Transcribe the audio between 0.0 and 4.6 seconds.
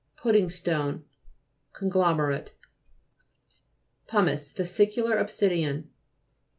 PUDDING STONE Conglomerate. P.UMICE